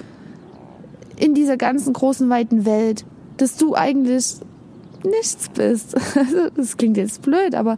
[1.18, 3.04] in dieser ganzen großen, weiten Welt
[3.42, 4.36] dass du eigentlich
[5.04, 5.96] nichts bist.
[6.16, 7.78] Also, das klingt jetzt blöd, aber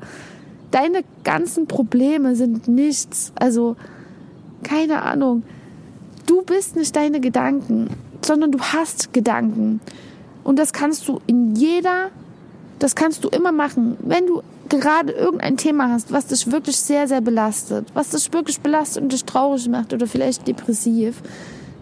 [0.72, 3.32] deine ganzen Probleme sind nichts.
[3.36, 3.76] Also,
[4.64, 5.44] keine Ahnung.
[6.26, 7.90] Du bist nicht deine Gedanken,
[8.24, 9.82] sondern du hast Gedanken.
[10.44, 12.10] Und das kannst du in jeder,
[12.80, 13.98] das kannst du immer machen.
[14.00, 18.62] Wenn du gerade irgendein Thema hast, was dich wirklich sehr, sehr belastet, was dich wirklich
[18.62, 21.22] belastet und dich traurig macht oder vielleicht depressiv,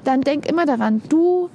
[0.03, 1.49] dann denk immer daran, du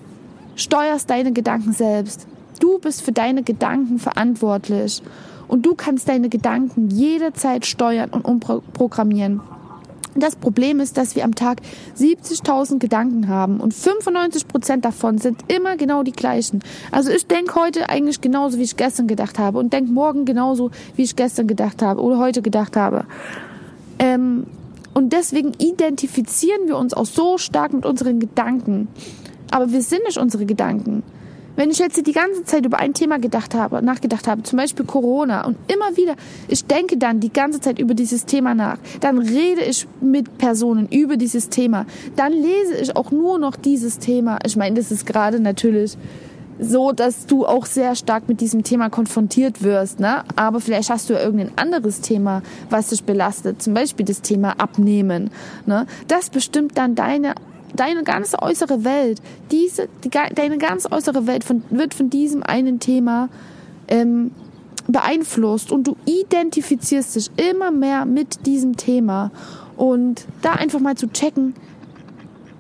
[0.56, 2.26] steuerst deine Gedanken selbst.
[2.60, 5.02] Du bist für deine Gedanken verantwortlich
[5.48, 9.40] und du kannst deine Gedanken jederzeit steuern und umprogrammieren.
[10.16, 11.60] Das Problem ist, dass wir am Tag
[11.98, 16.60] 70.000 Gedanken haben und 95 Prozent davon sind immer genau die gleichen.
[16.92, 20.70] Also ich denke heute eigentlich genauso, wie ich gestern gedacht habe und denke morgen genauso,
[20.94, 23.06] wie ich gestern gedacht habe oder heute gedacht habe.
[23.98, 24.46] Ähm,
[24.92, 28.86] und deswegen identifizieren wir uns auch so stark mit unseren Gedanken.
[29.54, 31.04] Aber wir sind nicht unsere Gedanken.
[31.54, 34.84] Wenn ich jetzt die ganze Zeit über ein Thema gedacht habe, nachgedacht habe, zum Beispiel
[34.84, 36.16] Corona und immer wieder,
[36.48, 40.88] ich denke dann die ganze Zeit über dieses Thema nach, dann rede ich mit Personen
[40.88, 41.86] über dieses Thema,
[42.16, 44.40] dann lese ich auch nur noch dieses Thema.
[44.44, 45.96] Ich meine, das ist gerade natürlich
[46.58, 50.24] so, dass du auch sehr stark mit diesem Thema konfrontiert wirst, ne?
[50.34, 54.58] Aber vielleicht hast du ja irgendein anderes Thema, was dich belastet, zum Beispiel das Thema
[54.58, 55.30] Abnehmen,
[55.64, 55.86] ne?
[56.08, 57.36] Das bestimmt dann deine
[57.74, 62.80] deine ganze äußere Welt, diese, die, deine ganz äußere Welt von, wird von diesem einen
[62.80, 63.28] Thema
[63.88, 64.30] ähm,
[64.86, 69.30] beeinflusst und du identifizierst dich immer mehr mit diesem Thema.
[69.76, 71.54] Und da einfach mal zu checken,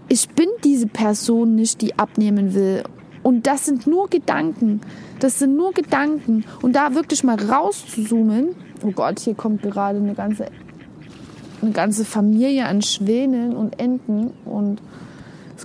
[0.08, 2.82] ich bin diese Person nicht, die abnehmen will.
[3.22, 4.80] Und das sind nur Gedanken,
[5.20, 6.44] das sind nur Gedanken.
[6.60, 10.46] Und da wirklich mal rauszuzoomen, oh Gott, hier kommt gerade eine ganze
[11.62, 14.80] eine ganze Familie an Schwänen und Enten und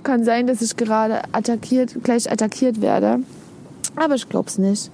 [0.02, 3.20] kann sein, dass ich gerade attackiert, gleich attackiert werde.
[3.96, 4.90] Aber ich glaube es nicht.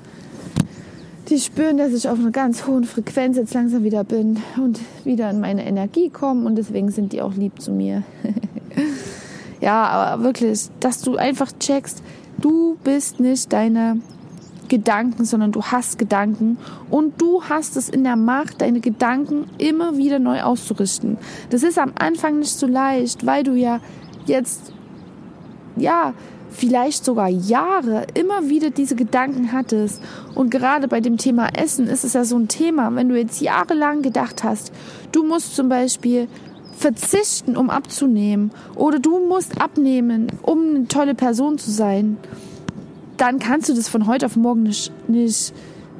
[1.28, 5.28] Die spüren, dass ich auf einer ganz hohen Frequenz jetzt langsam wieder bin und wieder
[5.30, 8.04] in meine Energie komme und deswegen sind die auch lieb zu mir.
[9.60, 12.02] ja, aber wirklich, dass du einfach checkst,
[12.38, 14.00] du bist nicht deine
[14.68, 16.58] Gedanken, sondern du hast Gedanken
[16.90, 21.18] und du hast es in der Macht, deine Gedanken immer wieder neu auszurichten.
[21.50, 23.80] Das ist am Anfang nicht so leicht, weil du ja
[24.26, 24.72] jetzt
[25.76, 26.14] ja,
[26.50, 30.02] vielleicht sogar Jahre immer wieder diese Gedanken hattest.
[30.34, 33.40] Und gerade bei dem Thema Essen ist es ja so ein Thema, wenn du jetzt
[33.40, 34.72] jahrelang gedacht hast,
[35.12, 36.28] du musst zum Beispiel
[36.76, 42.18] verzichten, um abzunehmen, oder du musst abnehmen, um eine tolle Person zu sein,
[43.16, 45.54] dann kannst du das von heute auf morgen nicht, nicht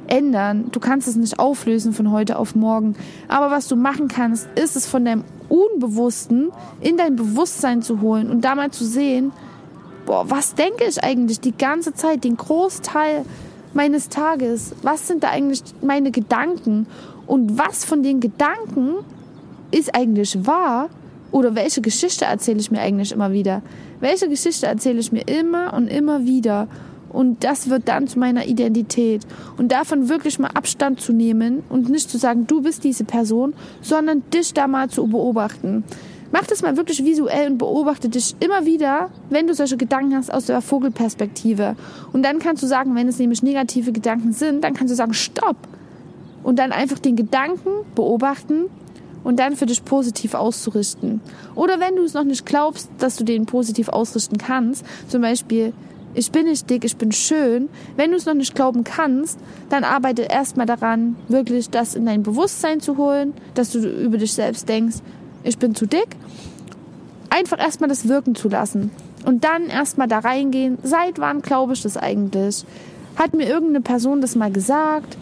[0.07, 0.69] ändern.
[0.71, 2.95] Du kannst es nicht auflösen von heute auf morgen.
[3.27, 8.29] Aber was du machen kannst, ist es von deinem Unbewussten in dein Bewusstsein zu holen
[8.29, 9.31] und da mal zu sehen,
[10.07, 13.25] boah, was denke ich eigentlich die ganze Zeit, den Großteil
[13.73, 14.73] meines Tages?
[14.81, 16.87] Was sind da eigentlich meine Gedanken?
[17.27, 18.95] Und was von den Gedanken
[19.69, 20.89] ist eigentlich wahr?
[21.31, 23.61] Oder welche Geschichte erzähle ich mir eigentlich immer wieder?
[23.99, 26.67] Welche Geschichte erzähle ich mir immer und immer wieder?
[27.09, 29.27] Und das wird dann zu meiner Identität.
[29.57, 33.53] Und davon wirklich mal Abstand zu nehmen und nicht zu sagen, du bist diese Person,
[33.81, 35.83] sondern dich da mal zu beobachten.
[36.31, 40.33] Mach das mal wirklich visuell und beobachte dich immer wieder, wenn du solche Gedanken hast,
[40.33, 41.75] aus der Vogelperspektive.
[42.11, 45.13] Und dann kannst du sagen, wenn es nämlich negative Gedanken sind, dann kannst du sagen,
[45.13, 45.57] stopp.
[46.43, 48.65] Und dann einfach den Gedanken beobachten
[49.23, 51.21] und dann für dich positiv auszurichten.
[51.55, 55.73] Oder wenn du es noch nicht glaubst, dass du den positiv ausrichten kannst, zum Beispiel,
[56.13, 57.69] ich bin nicht dick, ich bin schön.
[57.95, 59.37] Wenn du es noch nicht glauben kannst,
[59.69, 64.33] dann arbeite erstmal daran, wirklich das in dein Bewusstsein zu holen, dass du über dich
[64.33, 64.97] selbst denkst,
[65.47, 66.15] ich bin zu dick.
[67.29, 68.91] Einfach erstmal das wirken zu lassen.
[69.25, 72.65] Und dann erstmal da reingehen, seit wann glaube ich das eigentlich?
[73.15, 75.17] Hat mir irgendeine Person das mal gesagt?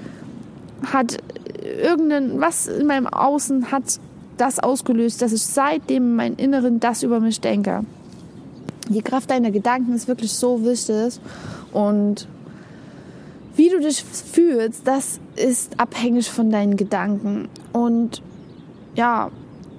[0.86, 1.18] Hat
[1.64, 4.00] irgendein, was in meinem Außen hat
[4.38, 7.86] das ausgelöst, dass ich seitdem in meinem Inneren das über mich denke?
[8.90, 11.20] Die Kraft deiner Gedanken ist wirklich so wichtig
[11.72, 12.28] und
[13.56, 17.48] wie du dich fühlst, das ist abhängig von deinen Gedanken.
[17.72, 18.22] Und
[18.96, 19.32] ja,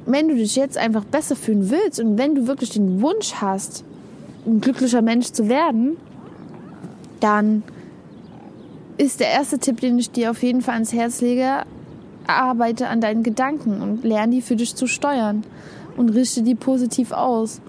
[0.07, 3.85] wenn du dich jetzt einfach besser fühlen willst und wenn du wirklich den Wunsch hast,
[4.47, 5.97] ein glücklicher Mensch zu werden,
[7.21, 7.63] dann
[8.99, 11.65] ist der erste Tipp, den ich dir auf jeden Fall ans Herz lege,
[12.27, 15.45] arbeite an deinen Gedanken und lerne die für dich zu steuern
[15.97, 17.61] und richte die positiv aus.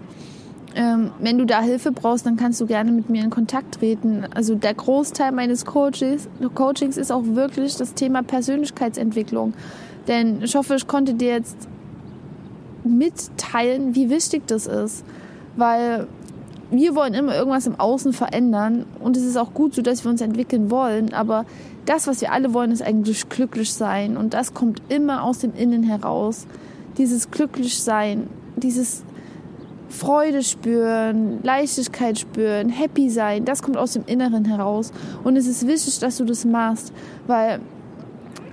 [0.75, 4.25] Ähm, wenn du da Hilfe brauchst, dann kannst du gerne mit mir in Kontakt treten.
[4.33, 9.53] Also der Großteil meines Coachings, Coachings ist auch wirklich das Thema Persönlichkeitsentwicklung.
[10.07, 11.67] Denn ich hoffe, ich konnte dir jetzt
[12.87, 15.03] mitteilen, wie wichtig das ist.
[15.55, 16.07] Weil
[16.69, 20.11] wir wollen immer irgendwas im Außen verändern und es ist auch gut so, dass wir
[20.11, 21.45] uns entwickeln wollen, aber
[21.85, 25.55] das, was wir alle wollen, ist eigentlich glücklich sein und das kommt immer aus dem
[25.55, 26.45] Innen heraus.
[26.97, 29.03] Dieses glücklich sein, dieses
[29.87, 34.91] Freude spüren, Leichtigkeit spüren, happy sein, das kommt aus dem Inneren heraus
[35.23, 36.91] und es ist wichtig, dass du das machst,
[37.27, 37.61] weil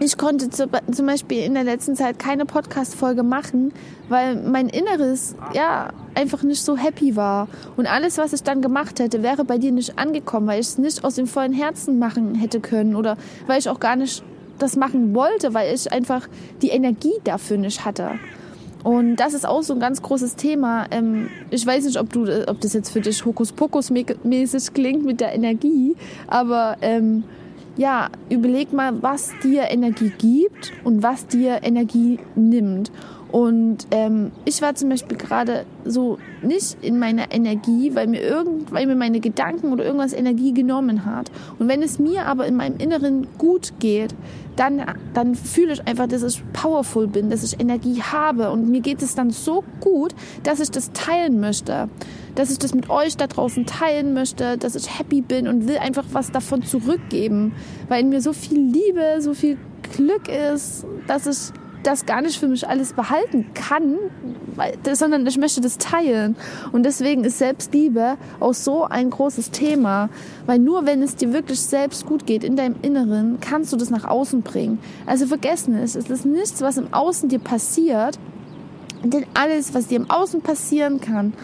[0.01, 3.73] ich konnte zum Beispiel in der letzten Zeit keine Podcast-Folge machen,
[4.09, 7.49] weil mein Inneres ja einfach nicht so happy war.
[7.77, 10.79] Und alles, was ich dann gemacht hätte, wäre bei dir nicht angekommen, weil ich es
[10.79, 14.23] nicht aus dem vollen Herzen machen hätte können oder weil ich auch gar nicht
[14.59, 16.29] das machen wollte, weil ich einfach
[16.63, 18.13] die Energie dafür nicht hatte.
[18.83, 20.87] Und das ist auch so ein ganz großes Thema.
[20.91, 25.35] Ähm, ich weiß nicht, ob du, ob das jetzt für dich Hokuspokus-mäßig klingt mit der
[25.35, 27.25] Energie, aber ähm,
[27.77, 32.93] ja, überleg mal, was dir Energie gibt und was dir Energie nimmt.
[33.35, 38.71] Und ähm, ich war zum Beispiel gerade so nicht in meiner Energie, weil mir irgend,
[38.71, 41.33] weil mir meine Gedanken oder irgendwas Energie genommen hat.
[41.59, 44.15] Und wenn es mir aber in meinem Inneren gut geht,
[44.55, 48.53] dann, dann fühle ich einfach, dass ich powerful bin, dass ich Energie habe.
[48.53, 51.89] Und mir geht es dann so gut, dass ich das teilen möchte.
[52.37, 55.79] Dass ich das mit euch da draußen teilen möchte, dass ich happy bin und will
[55.79, 57.51] einfach was davon zurückgeben.
[57.89, 59.57] Weil in mir so viel Liebe, so viel
[59.97, 61.53] Glück ist, dass ich
[61.87, 63.97] das gar nicht für mich alles behalten kann,
[64.93, 66.37] sondern ich möchte das teilen.
[66.73, 70.09] Und deswegen ist Selbstliebe auch so ein großes Thema,
[70.47, 73.91] weil nur wenn es dir wirklich selbst gut geht in deinem Inneren, kannst du das
[73.91, 74.79] nach außen bringen.
[75.07, 78.19] Also vergessen es, es ist nichts, was im Außen dir passiert,
[79.03, 81.35] denn alles, was dir im Außen passieren kann,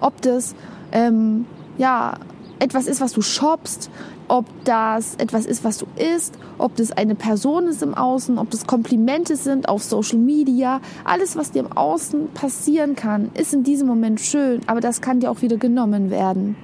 [0.00, 0.54] ob das
[0.92, 1.46] ähm,
[1.78, 2.14] ja
[2.58, 3.90] etwas ist, was du shoppst,
[4.30, 8.48] ob das etwas ist, was du isst, ob das eine Person ist im Außen, ob
[8.50, 10.80] das Komplimente sind auf Social Media.
[11.04, 15.18] Alles, was dir im Außen passieren kann, ist in diesem Moment schön, aber das kann
[15.18, 16.54] dir auch wieder genommen werden.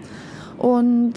[0.58, 1.14] Und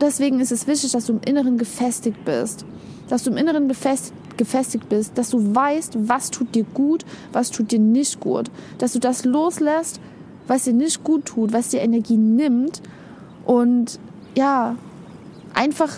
[0.00, 2.64] deswegen ist es wichtig, dass du im Inneren gefestigt bist.
[3.08, 7.50] Dass du im Inneren gefestigt gefestigt bist, dass du weißt, was tut dir gut, was
[7.50, 10.00] tut dir nicht gut, dass du das loslässt,
[10.46, 12.80] was dir nicht gut tut, was dir Energie nimmt
[13.44, 14.00] und
[14.34, 14.76] ja,
[15.54, 15.90] einfach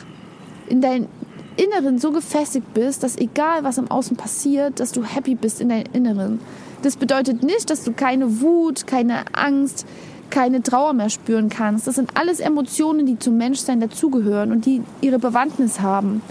[0.69, 1.09] in deinem
[1.57, 5.69] Inneren so gefestigt bist, dass egal was im Außen passiert, dass du happy bist in
[5.69, 6.41] deinem Inneren.
[6.83, 9.87] Das bedeutet nicht, dass du keine Wut, keine Angst,
[10.31, 11.87] keine Trauer mehr spüren kannst.
[11.87, 16.23] Das sind alles Emotionen, die zum Menschsein dazugehören und die ihre Bewandtnis haben.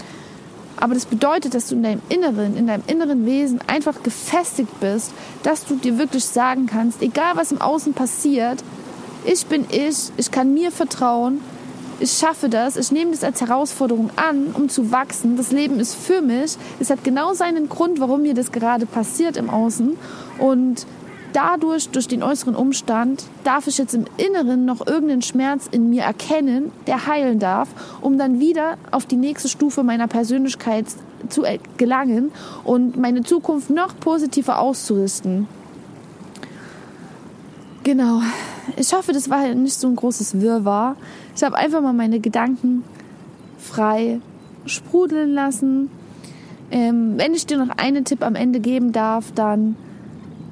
[0.76, 5.12] Aber das bedeutet, dass du in deinem Inneren, in deinem inneren Wesen einfach gefestigt bist,
[5.42, 8.62] dass du dir wirklich sagen kannst, egal was im Außen passiert,
[9.24, 11.40] ich bin ich, ich kann mir vertrauen,
[12.00, 15.36] ich schaffe das, ich nehme das als Herausforderung an, um zu wachsen.
[15.36, 16.56] Das Leben ist für mich.
[16.80, 19.96] Es hat genau seinen Grund, warum mir das gerade passiert im Außen.
[20.38, 20.86] Und
[21.32, 26.02] dadurch, durch den äußeren Umstand, darf ich jetzt im Inneren noch irgendeinen Schmerz in mir
[26.02, 27.68] erkennen, der heilen darf,
[28.00, 30.86] um dann wieder auf die nächste Stufe meiner Persönlichkeit
[31.28, 31.44] zu
[31.76, 32.32] gelangen
[32.64, 35.48] und meine Zukunft noch positiver auszurüsten.
[37.82, 38.22] Genau.
[38.76, 40.96] Ich hoffe, das war nicht so ein großes Wirrwarr.
[41.34, 42.84] Ich habe einfach mal meine Gedanken
[43.58, 44.20] frei
[44.66, 45.90] sprudeln lassen.
[46.70, 49.76] Ähm, wenn ich dir noch einen Tipp am Ende geben darf, dann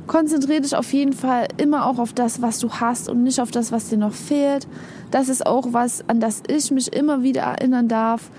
[0.07, 3.51] konzentriere dich auf jeden Fall immer auch auf das, was du hast und nicht auf
[3.51, 4.67] das, was dir noch fehlt.
[5.11, 8.31] Das ist auch was, an das ich mich immer wieder erinnern darf,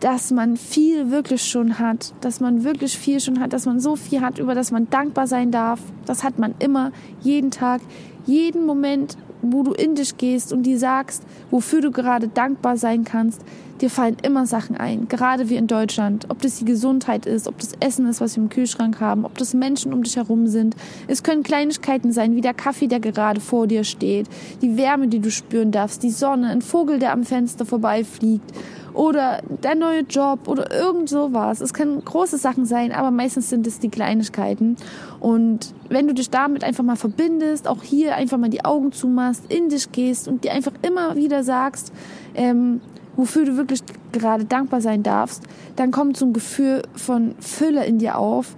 [0.00, 3.94] dass man viel wirklich schon hat, dass man wirklich viel schon hat, dass man so
[3.94, 5.80] viel hat, über das man dankbar sein darf.
[6.06, 6.90] Das hat man immer,
[7.20, 7.80] jeden Tag,
[8.26, 13.04] jeden Moment, wo du in dich gehst und die sagst, wofür du gerade dankbar sein
[13.04, 13.42] kannst,
[13.80, 16.26] dir fallen immer Sachen ein, gerade wie in Deutschland.
[16.28, 19.36] Ob das die Gesundheit ist, ob das Essen ist, was wir im Kühlschrank haben, ob
[19.36, 20.76] das Menschen um dich herum sind.
[21.08, 24.28] Es können Kleinigkeiten sein, wie der Kaffee, der gerade vor dir steht,
[24.62, 28.52] die Wärme, die du spüren darfst, die Sonne, ein Vogel, der am Fenster vorbeifliegt
[28.94, 31.60] oder der neue Job oder irgend sowas.
[31.60, 34.76] Es können große Sachen sein, aber meistens sind es die Kleinigkeiten.
[35.20, 39.44] Und wenn du dich damit einfach mal verbindest, auch hier einfach mal die Augen zumachst,
[39.48, 41.92] in dich gehst und dir einfach immer wieder sagst,
[42.34, 42.80] ähm,
[43.16, 45.42] wofür du wirklich gerade dankbar sein darfst,
[45.76, 48.56] dann kommt so ein Gefühl von Fülle in dir auf,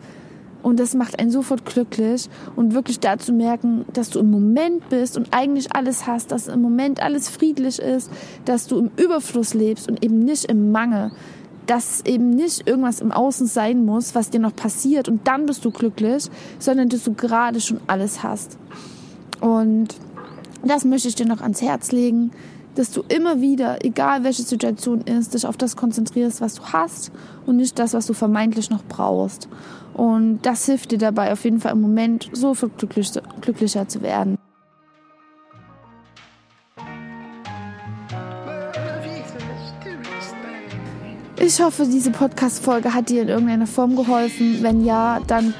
[0.64, 5.18] und das macht einen sofort glücklich und wirklich dazu merken, dass du im Moment bist
[5.18, 8.10] und eigentlich alles hast, dass im Moment alles friedlich ist,
[8.46, 11.12] dass du im Überfluss lebst und eben nicht im Mangel.
[11.66, 15.64] Dass eben nicht irgendwas im Außen sein muss, was dir noch passiert und dann bist
[15.66, 18.56] du glücklich, sondern dass du gerade schon alles hast.
[19.40, 19.88] Und
[20.64, 22.30] das möchte ich dir noch ans Herz legen,
[22.74, 27.12] dass du immer wieder, egal welche Situation ist, dich auf das konzentrierst, was du hast
[27.46, 29.48] und nicht das, was du vermeintlich noch brauchst.
[29.94, 32.70] Und das hilft dir dabei auf jeden Fall im Moment so viel
[33.40, 34.38] glücklicher zu werden.
[41.38, 44.62] Ich hoffe, diese Podcast-Folge hat dir in irgendeiner Form geholfen.
[44.62, 45.52] Wenn ja, dann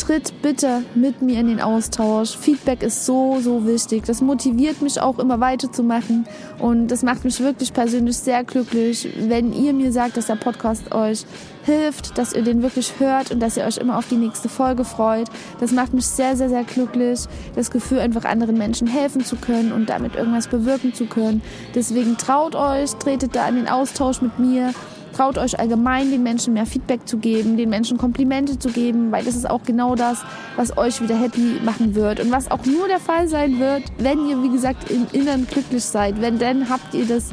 [0.00, 2.36] tritt bitte mit mir in den Austausch.
[2.36, 4.04] Feedback ist so, so wichtig.
[4.04, 6.26] Das motiviert mich auch immer weiterzumachen
[6.58, 10.94] und das macht mich wirklich persönlich sehr glücklich, wenn ihr mir sagt, dass der Podcast
[10.94, 11.26] euch
[11.64, 14.84] hilft, dass ihr den wirklich hört und dass ihr euch immer auf die nächste Folge
[14.84, 15.28] freut.
[15.60, 17.20] Das macht mich sehr, sehr, sehr glücklich.
[17.54, 21.42] Das Gefühl, einfach anderen Menschen helfen zu können und damit irgendwas bewirken zu können.
[21.74, 24.72] Deswegen traut euch, tretet da in den Austausch mit mir.
[25.20, 29.22] Traut euch allgemein, den Menschen mehr Feedback zu geben, den Menschen Komplimente zu geben, weil
[29.22, 30.22] das ist auch genau das,
[30.56, 34.26] was euch wieder happy machen wird und was auch nur der Fall sein wird, wenn
[34.26, 36.22] ihr, wie gesagt, im Inneren glücklich seid.
[36.22, 37.32] Wenn dann habt ihr das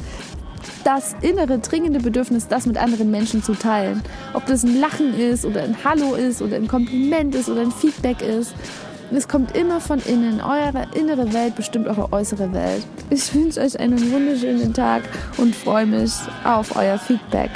[0.84, 4.04] das innere dringende Bedürfnis, das mit anderen Menschen zu teilen.
[4.34, 7.71] Ob das ein Lachen ist oder ein Hallo ist oder ein Kompliment ist oder ein
[7.71, 8.54] Feedback ist.
[9.13, 10.41] Es kommt immer von innen.
[10.41, 12.86] Eure innere Welt bestimmt eure äußere Welt.
[13.10, 15.04] Ich wünsche euch einen wunderschönen Tag
[15.38, 16.12] und freue mich
[16.43, 17.52] auf euer Feedback.